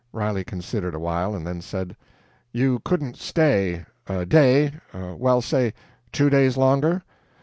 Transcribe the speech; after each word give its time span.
Riley 0.11 0.43
considered 0.43 0.95
a 0.95 0.99
while, 0.99 1.35
and 1.35 1.45
then 1.45 1.61
said: 1.61 1.95
"You 2.51 2.79
couldn't 2.83 3.17
stay... 3.17 3.85
a 4.07 4.25
day... 4.25 4.71
well, 4.95 5.43
say 5.43 5.75
two 6.11 6.27
days 6.31 6.57
longer?" 6.57 7.03